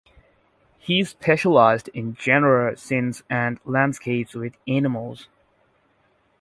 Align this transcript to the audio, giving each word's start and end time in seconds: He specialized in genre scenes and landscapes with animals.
He 0.79 1.03
specialized 1.03 1.89
in 1.89 2.15
genre 2.15 2.75
scenes 2.75 3.21
and 3.29 3.59
landscapes 3.65 4.33
with 4.33 4.57
animals. 4.67 5.27